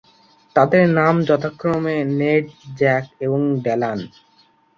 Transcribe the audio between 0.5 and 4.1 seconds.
তাদের নাম যথাক্রমে নেড, জ্যাক এবং ড্যালান।